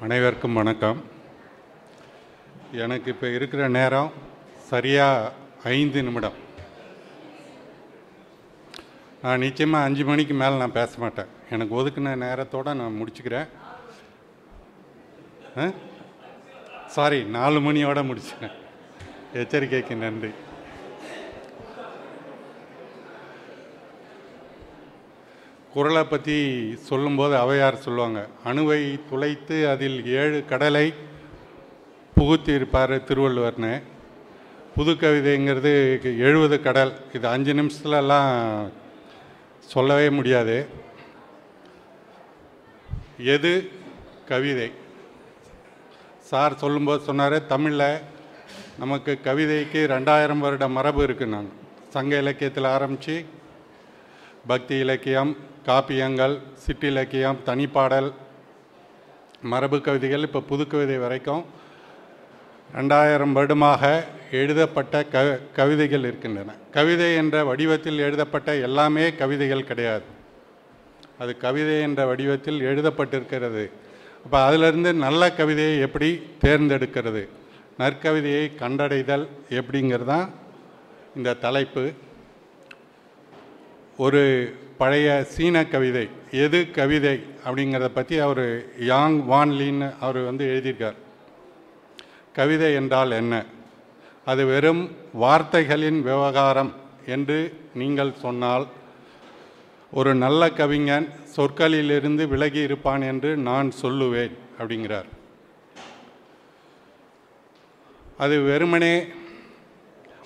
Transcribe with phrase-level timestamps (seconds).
[0.00, 1.04] அனைவருக்கும் வணக்கம்.
[2.72, 4.12] எனக்கு இப்போ இருக்கிற நேரம்
[4.58, 5.32] சரியாக
[5.64, 6.32] ஐந்து நிமிடம்.
[9.22, 11.26] நான் நிச்சயமாக அஞ்சு மணிக்கு மேலே நான் பேச மாட்டேன்.
[11.50, 13.48] எனக்கு ஒதுக்கின நேரத்தோடு நான் முடிச்சுக்கிறேன்.
[16.86, 18.56] சாரி நாலு மணியோட முடிச்சுக்கிறேன்.
[19.32, 20.30] எச்சரிக்கைக்கு நன்றி.
[25.74, 26.36] குரலை பற்றி
[26.88, 30.92] சொல்லும்போது அவையார் சொல்லுவாங்க அணுவை துளைத்து அதில் ஏழு கடலை
[32.16, 33.82] புகுத்தியிருப்பார் திருவள்ளுவர்னு.
[34.76, 35.72] புது கவிதைங்கிறது
[36.26, 36.92] எழுபது கடல்.
[37.12, 38.30] இது அஞ்சு நிமிஷத்துலலாம்
[39.72, 40.56] சொல்லவே முடியாது.
[43.34, 43.70] எது?
[44.28, 44.70] கவிதை.
[46.30, 48.00] சார் சொல்லும்போது சொன்னார் தமிழில்
[48.78, 53.16] நமக்கு கவிதைக்கு ரெண்டாயிரம் வருட மரபு இருக்குது நாங்கள் சங்க இலக்கியத்தில் ஆரம்பித்து
[54.46, 58.08] பக்தி இலக்கியம் காப்பியங்கள் சிற்றிலக்கியம் தனிப்பாடல்
[59.52, 61.44] மரபு கவிதைகள் இப்போ புது கவிதை வரைக்கும்
[62.76, 63.82] ரெண்டாயிரம் வருடமாக
[64.40, 65.22] எழுதப்பட்ட க
[65.58, 66.54] கவிதைகள் இருக்கின்றன.
[66.76, 70.06] கவிதை என்ற வடிவத்தில் எழுதப்பட்ட எல்லாமே கவிதைகள் கிடையாது.
[71.18, 73.64] அது கவிதை என்ற வடிவத்தில் எழுதப்பட்டிருக்கிறது.
[74.24, 76.10] அப்போ அதிலிருந்து நல்ல கவிதையை எப்படி
[76.44, 77.22] தேர்ந்தெடுக்கிறது?
[77.78, 79.24] நற்கவிதையை கண்டடைதல்
[79.60, 80.26] எப்படிங்கிறது தான்
[81.16, 81.84] இந்த தலைப்பு.
[84.04, 84.22] ஒரு
[84.78, 86.04] பழைய சீன கவிதை
[86.44, 88.46] எது கவிதை அப்படிங்கிறத பற்றி அவர்
[88.90, 90.98] யாங் வான்லின்னு அவர் வந்து எழுதியிருக்கார்.
[92.38, 93.34] கவிதை என்றால் என்ன?
[94.30, 94.82] அது வெறும்
[95.22, 96.72] வார்த்தைகளின் விவகாரம்
[97.06, 97.38] என்று
[97.74, 98.66] நீங்கள் சொன்னால்
[99.92, 105.08] ஒரு நல்ல கவிஞன் சொற்களிலிருந்து விலகி இருப்பான் என்று நான் சொல்லுவேன் அப்படிங்கிறார்.
[108.24, 108.94] அது வெறுமனே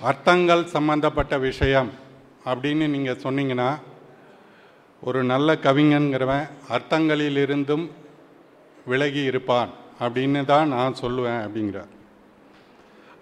[0.00, 1.90] அர்த்தங்கள் சம்பந்தப்பட்ட விஷயம்
[2.44, 3.70] அப்படின்னு நீங்கள் சொன்னீங்கன்னா
[5.02, 7.84] ஒரு நல்ல கவிஞன்கிறவன் அர்த்தங்களிலிருந்தும்
[8.90, 9.70] விலகி இருப்பான்
[10.04, 11.90] அப்படின்னு தான் நான் சொல்லுவேன் அப்படிங்கிறார்.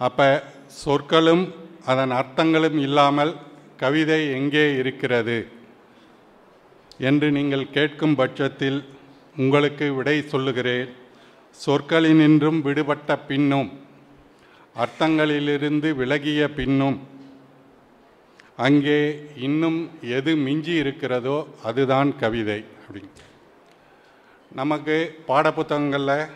[0.06, 0.27] அப்போ
[0.83, 1.45] சொற்களும்
[1.92, 3.33] அதன் அர்த்தங்களும் இல்லாமல்
[3.83, 5.39] கவிதை எங்கே இருக்கிறது
[7.08, 8.79] என்று நீங்கள் கேட்கும் பட்சத்தில்
[9.36, 10.89] உங்களுக்கு விடை சொல்லுகிறேன்.
[11.61, 13.70] சொற்களினின்றும் விடுபட்ட பின்னும்
[14.77, 16.98] அர்த்தங்களிலிருந்து விலகிய பின்னும்
[18.65, 18.98] அங்கே
[19.47, 19.79] இன்னும்
[20.17, 23.27] எது மிஞ்சி இருக்கிறதோ அதுதான் கவிதை அப்படின்னு
[24.53, 24.97] நமக்கு
[25.29, 26.31] பாடப்புத்தகங்களில்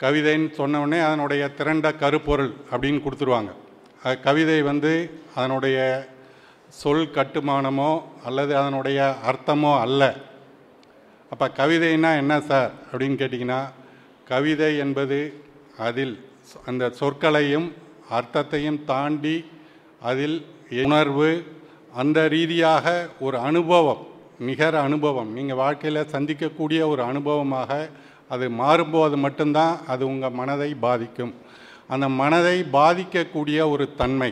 [0.00, 3.52] கவிதைன்னு சொன்னவுடனே அதனுடைய திரண்ட கருப்பொருள் அப்படின்னு கொடுத்துருவாங்க.
[4.22, 4.92] கவிதை வந்து
[5.34, 5.78] அதனுடைய
[6.80, 7.90] சொல் கட்டுமானமோ
[8.24, 8.98] அல்லது அதனுடைய
[9.30, 10.02] அர்த்தமோ அல்ல.
[11.32, 12.72] அப்போ கவிதைன்னா என்ன சார்?
[12.90, 13.60] அப்படின்னு கேட்டிங்கன்னா
[14.24, 15.18] கவிதை என்பது
[15.78, 16.14] அதில்
[16.64, 17.68] அந்த சொற்களையும்
[18.10, 19.36] அர்த்தத்தையும் தாண்டி
[20.02, 20.36] அதில்
[20.84, 21.28] உணர்வு
[22.00, 22.86] அந்த ரீதியாக
[23.26, 24.02] ஒரு அனுபவம்
[24.48, 25.30] நிகர அனுபவம்.
[25.36, 27.70] நீங்கள் வாழ்க்கையில் சந்திக்கக்கூடிய ஒரு அனுபவமாக
[28.34, 31.32] அது மாறும்போது மட்டும்தான் அது உங்கள் மனதை பாதிக்கும்.
[31.94, 34.30] அந்த மனதை பாதிக்கக்கூடிய ஒரு தன்மை.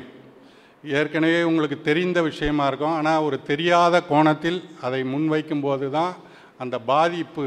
[0.98, 2.96] ஏற்கனவே உங்களுக்கு தெரிந்த விஷயமா இருக்கும்.
[2.98, 6.12] ஆனால் ஒரு தெரியாத கோணத்தில் அதை முன்வைக்கும் போது தான்
[6.62, 7.46] அந்த பாதிப்பு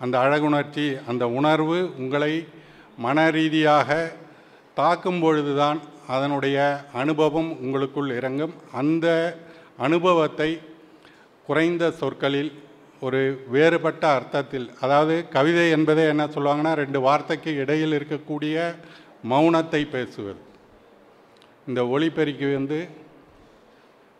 [0.00, 2.32] அந்த அழகுணர்ச்சி அந்த உணர்வு உங்களை
[3.04, 3.90] மன ரீதியாக
[4.74, 5.78] தாக்கும் பொழுதுதான்
[6.08, 8.54] அதனுடைய அனுபவம் உங்களுக்குள் இறங்கும்.
[8.72, 9.36] அந்த
[9.76, 10.60] அனுபவத்தை
[11.46, 12.52] குறைந்த சொற்களில்
[13.00, 18.74] ஒரு வேறுபட்ட அர்த்தத்தில் அதாவது கவிதை என்பதே என்ன சொல்லுவாங்கன்னா ரெண்டு வார்த்தைக்கு இடையில் இருக்கக்கூடிய
[19.30, 20.40] மௌனத்தை பேசுவது.
[21.66, 22.88] இந்த ஒளிப்பெருக்கி வந்து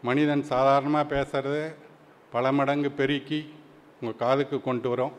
[0.02, 1.74] மனிதன் சாதாரணமாக பேசுகிறத
[2.30, 3.52] பல மடங்கு பெருக்கி
[4.00, 5.12] உங்கள் காதுக்கு கொண்டு வரும்.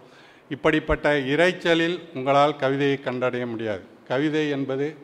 [0.49, 3.81] இப்படிப்பட்ட இறைச்சலில் உங்களால் கவிதையை கண்டடைய முடியாது.
[4.07, 4.97] கவிதை என்பது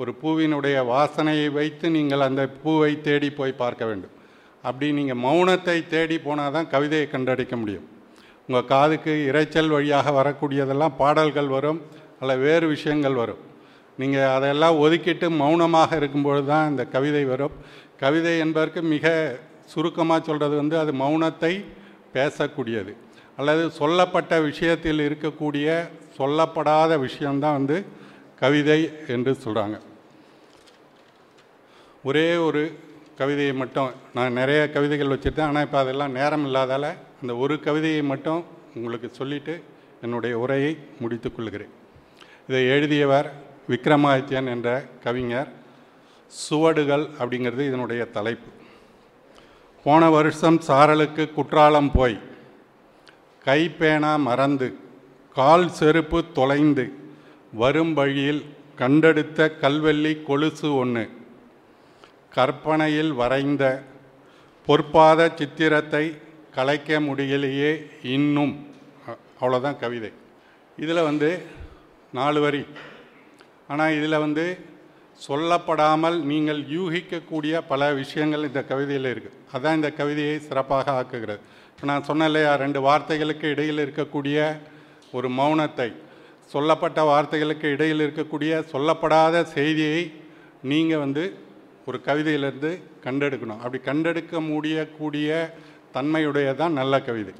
[0.00, 4.14] ஒரு பூவினுடைய வாசனையை வைத்து நீங்கள் அந்த பூவை தேடி போய் பார்க்க வேண்டும்.
[4.64, 7.86] அப்படி நீங்கள் மௌனத்தை தேடி போனால் தான் கவிதையை கண்டடிக்க முடியும்.
[8.46, 11.80] உங்கள் காதுக்கு இறைச்சல் வழியாக வரக்கூடியதெல்லாம் பாடல்கள் வரும்
[12.20, 13.42] அல்ல வேறு விஷயங்கள் வரும்.
[13.98, 17.54] நீங்கள் அதெல்லாம் ஒதுக்கிட்டு மௌனமாக இருக்கும்பொழுது தான் இந்த கவிதை வரும்.
[18.02, 19.06] கவிதை என்பதற்கு மிக
[19.72, 21.52] சுருக்கமாக சொல்கிறது வந்து அது மௌனத்தை
[22.16, 22.92] பேசக்கூடியது.
[23.38, 25.68] அல்லது சொல்லப்பட்ட விஷயத்தில் இருக்கக்கூடிய
[26.18, 27.78] சொல்லப்படாத விஷயம்தான் வந்து
[28.42, 28.80] கவிதை
[29.14, 29.76] என்று சொல்கிறாங்க
[32.02, 32.78] ஒரே ஒரு
[33.18, 38.44] கவிதையை மட்டும் நான் நிறைய கவிதைகள் வச்சுருந்தேன் ஆனால் இப்போ அதெல்லாம் நேரம் இல்லாதால் அந்த ஒரு கவிதையை மட்டும்
[38.74, 39.62] உங்களுக்கு சொல்லிவிட்டு
[40.02, 41.72] என்னுடைய உரையை முடித்துக்கொள்கிறேன்
[42.48, 43.32] இதை எழுதியவர்
[43.68, 45.48] விக்ரமாதித்யன் என்ற கவிஞர்.
[46.26, 48.50] சுவடுகள் அப்படிங்கிறது இதனுடைய தலைப்பு.
[49.84, 52.20] போன வருஷம் சாரலுக்கு குற்றாலம் போய்
[53.44, 54.74] கைப்பேனா மறந்து
[55.34, 56.92] கால் செருப்பு தொலைந்து
[57.54, 58.44] வரும் வழியில்
[58.76, 61.10] கண்டெடுத்த கல்வெள்ளி கொலுசு ஒன்று
[62.36, 63.64] கற்பனையில் வரைந்த
[64.66, 66.04] பொற்பாத சித்திரத்தை
[66.56, 67.70] கலைக்க முடியலையே
[68.16, 68.54] இன்னும்.
[69.40, 70.10] அவ்வளோதான் கவிதை.
[70.78, 71.30] இதில் வந்து
[72.18, 72.62] நாலு வரி.
[73.72, 74.44] ஆனால் இதில் வந்து
[75.26, 81.40] சொல்லப்படாமல் நீங்கள் யூகிக்கக்கூடிய பல விஷயங்கள் இந்த கவிதையில் இருக்குது அதுதான் இந்த கவிதையை சிறப்பாக ஆக்குகிறது.
[81.72, 84.38] இப்போ நான் சொன்னேன் இல்லையா ரெண்டு வார்த்தைகளுக்கு இடையில் இருக்கக்கூடிய
[85.16, 85.88] ஒரு மௌனத்தை
[86.54, 90.02] சொல்லப்பட்ட வார்த்தைகளுக்கு இடையில் இருக்கக்கூடிய சொல்லப்படாத செய்தியை
[90.72, 91.24] நீங்கள் வந்து
[91.90, 92.72] ஒரு கவிதையிலேருந்து
[93.04, 93.62] கண்டெடுக்கணும்.
[93.64, 95.54] அப்படி கண்டெடுக்க முடியக்கூடிய
[95.94, 97.34] தன்மையுடையதான் நல்ல கவிதை.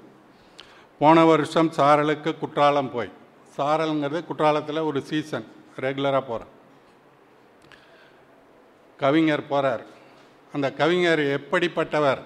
[0.98, 3.12] போன வருஷம் சாரலுக்கு குற்றாலம் போய்.
[3.56, 5.44] சாரலுங்கிறது குற்றாலத்தில் ஒரு சீசன்
[5.80, 6.58] ரெகுலராக போகிறேன்
[8.96, 9.84] கவிஞர் போகிறார்
[10.52, 12.20] அந்த கவிஞர் எப்படிப்பட்டவர்?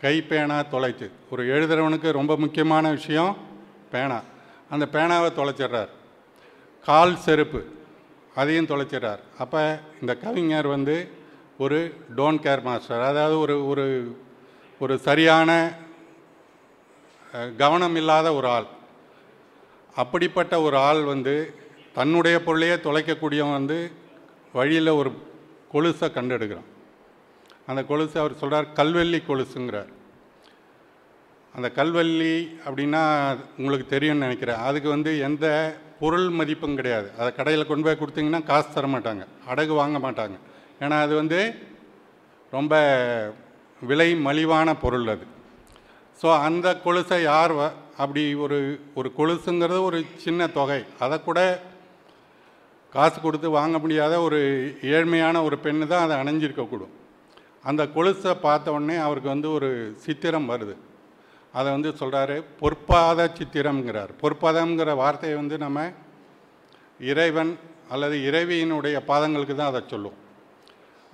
[0.00, 3.36] கை பேனா தொலைச்சு ஒரு எழுதுறவனுக்கு ரொம்ப முக்கியமான விஷயம்
[3.90, 4.20] பேனா.
[4.70, 5.88] அந்த பேனாவை தொலைச்சிடுறார்.
[6.84, 7.62] கால் செருப்பு
[8.34, 9.22] அதையும் தொலைச்சிடுறார்.
[9.38, 10.96] அப்போ இந்த கவிஞர் வந்து
[11.58, 11.78] ஒரு
[12.18, 13.86] டோன் கேர் மாஸ்டர் அதாவது ஒரு ஒரு
[14.80, 15.50] ஒரு சரியான
[17.62, 18.68] கவனம் இல்லாத ஒரு ஆள்.
[19.96, 21.34] அப்படிப்பட்ட ஒரு ஆள் வந்து
[21.98, 23.78] தன்னுடைய பொருளையே தொலைக்கக்கூடியவன் வந்து
[24.58, 25.10] வழியில் ஒரு
[25.72, 26.68] கொலுசை கண்டெடுக்கிறான்.
[27.66, 29.90] அந்த கொலுசு அவர் சொல்கிறார் கல்வெள்ளி கொலுசுங்கிறார்.
[31.54, 32.34] அந்த கல்வெள்ளி
[32.66, 33.02] அப்படின்னா
[33.58, 34.62] உங்களுக்கு தெரியும்னு நினைக்கிறேன்.
[34.68, 35.46] அதுக்கு வந்து எந்த
[36.00, 37.08] பொருள் மதிப்பும் கிடையாது.
[37.18, 39.24] அதை கடையில் கொண்டு போய் கொடுத்தீங்கன்னா காசு தர மாட்டாங்க.
[39.52, 40.38] அடகு வாங்க மாட்டாங்க.
[40.82, 41.54] ஏன்னா அது வந்து
[42.50, 42.74] ரொம்ப
[43.82, 45.26] விலை மலிவான பொருள் அது.
[46.22, 50.84] ஸோ அந்த கொலுசை யார் வ- அப்படி ஒரு ஒரு கொலுசுங்கிறது ஒரு சின்ன தொகை.
[50.98, 51.62] அதை கூட
[52.90, 54.38] காசு கொடுத்து வாங்க முடியாத ஒரு
[54.82, 56.92] ஏழ்மையான ஒரு பெண்ணு தான் அதை அணைஞ்சிருக்கக்கூடும்.
[57.62, 60.76] அந்த கொலுசை பார்த்த உடனே அவருக்கு வந்து ஒரு சித்திரம் வருது.
[61.52, 64.08] அதை வந்து சொல்கிறாரு பொற்பாத சித்திரம்ங்கிறார்.
[64.22, 65.90] பொற்பாதம்ங்கிற வார்த்தையை வந்து நம்ம
[67.00, 67.58] இறைவன்
[67.88, 70.21] அல்லது இறைவியினுடைய பாதங்களுக்கு தான் அதை சொல்லுவோம்.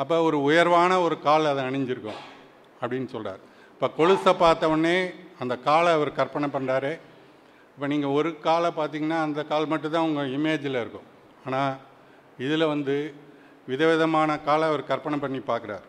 [0.03, 2.21] அப்போ ஒரு உயர்வான ஒரு கால் அதை அணிஞ்சிருக்கும்
[2.81, 3.43] அப்படின்னு சொல்கிறார்
[3.73, 4.97] இப்போ கொலுசை பார்த்தவொடனே
[5.43, 6.93] அந்த காலை அவர் கற்பனை பண்ணுறாரு
[7.73, 11.09] இப்போ நீங்கள் ஒரு காலை பார்த்தீங்கன்னா அந்த கால் மட்டும்தான் உங்கள் இமேஜில் இருக்கும்.
[11.47, 11.75] ஆனால்
[12.45, 12.97] இதில் வந்து
[13.71, 15.87] விதவிதமான காலை அவர் கற்பனை பண்ணி பார்க்குறார்.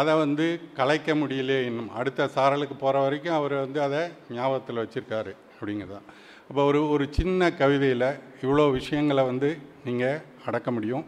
[0.00, 0.46] அதை வந்து
[0.78, 1.90] கலைக்க முடியலையே இன்னும்.
[1.98, 4.00] அடுத்த சாரலுக்கு போகிற வரைக்கும் அவர் வந்து அதை
[4.36, 6.08] ஞாபகத்தில் வச்சுருக்காரு அப்படிங்கிறதான்.
[6.48, 8.10] அப்போ ஒரு ஒரு சின்ன கவிதையில்
[8.44, 9.50] இவ்வளோ விஷயங்களை வந்து
[9.86, 11.06] நீங்கள் அடக்க முடியும்.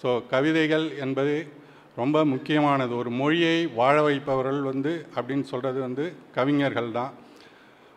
[0.00, 1.34] ஸோ கவிதைகள் என்பது
[2.00, 2.92] ரொம்ப முக்கியமானது.
[3.02, 6.04] ஒரு மொழியை வாழ வைப்பவர்கள் வந்து அப்படின்னு சொல்கிறது வந்து
[6.36, 7.12] கவிஞர்கள் தான்.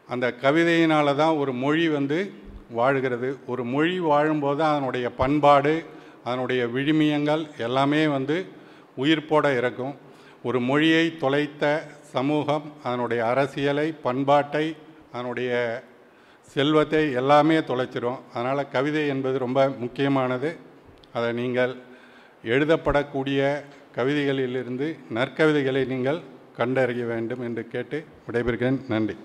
[0.10, 2.20] அந்த கவிதையினால தான் ஒரு மொழி வந்து
[2.78, 3.30] வாழுகிறது.
[3.52, 5.76] ஒரு மொழி வாழும்போது அதனுடைய பண்பாடு
[6.28, 8.38] அதனுடைய விழுமியங்கள் எல்லாமே வந்து
[9.04, 9.94] உயிர்ப்போட இருக்கும்.
[10.48, 11.64] ஒரு மொழியை தொலைத்த
[12.16, 14.66] சமூகம் அதனுடைய அரசியலை பண்பாட்டை
[15.14, 15.52] அதனுடைய
[16.56, 18.20] செல்வத்தை எல்லாமே தொலைச்சிரும்.
[18.34, 20.50] அதனால் கவிதை என்பது ரொம்ப முக்கியமானது.
[21.18, 21.74] அதை நீங்கள்
[22.44, 23.62] எழுதப்படக்கூடிய
[23.96, 26.20] கவிதைகளிலிருந்து நற்கவிதைகளை நீங்கள்
[26.58, 28.80] கண்டறிய வேண்டும் என்று கேட்டு விடைபெறுகிறேன்.
[28.88, 29.16] நன்றி.